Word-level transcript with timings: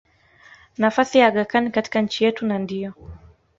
nafasi 0.77 1.17
ya 1.19 1.27
Aga 1.27 1.45
Khan 1.45 1.71
katika 1.71 2.01
nchi 2.01 2.23
yetu 2.25 2.45
na 2.45 2.59
ndiyo 2.59 2.93